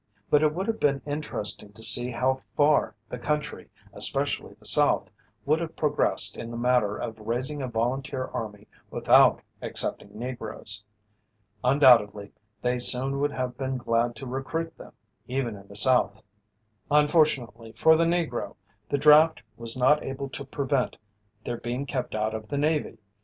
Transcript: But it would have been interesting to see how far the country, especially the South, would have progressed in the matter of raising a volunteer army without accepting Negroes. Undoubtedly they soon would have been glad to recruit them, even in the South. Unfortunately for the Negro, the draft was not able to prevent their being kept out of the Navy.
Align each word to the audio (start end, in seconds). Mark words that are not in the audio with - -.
But 0.31 0.41
it 0.41 0.51
would 0.55 0.65
have 0.65 0.79
been 0.79 1.03
interesting 1.05 1.73
to 1.73 1.83
see 1.83 2.09
how 2.09 2.41
far 2.57 2.95
the 3.07 3.19
country, 3.19 3.69
especially 3.93 4.55
the 4.55 4.65
South, 4.65 5.11
would 5.45 5.59
have 5.59 5.75
progressed 5.75 6.37
in 6.37 6.49
the 6.49 6.57
matter 6.57 6.97
of 6.97 7.19
raising 7.19 7.61
a 7.61 7.67
volunteer 7.67 8.25
army 8.25 8.67
without 8.89 9.43
accepting 9.61 10.17
Negroes. 10.17 10.83
Undoubtedly 11.63 12.31
they 12.63 12.79
soon 12.79 13.19
would 13.19 13.31
have 13.33 13.59
been 13.59 13.77
glad 13.77 14.15
to 14.15 14.25
recruit 14.25 14.75
them, 14.75 14.93
even 15.27 15.55
in 15.55 15.67
the 15.67 15.75
South. 15.75 16.23
Unfortunately 16.89 17.71
for 17.73 17.95
the 17.95 18.05
Negro, 18.05 18.55
the 18.89 18.97
draft 18.97 19.43
was 19.55 19.77
not 19.77 20.03
able 20.03 20.29
to 20.29 20.43
prevent 20.43 20.97
their 21.43 21.57
being 21.57 21.85
kept 21.85 22.15
out 22.15 22.33
of 22.33 22.47
the 22.47 22.57
Navy. 22.57 22.97